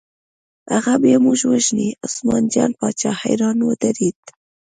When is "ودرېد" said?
3.63-4.19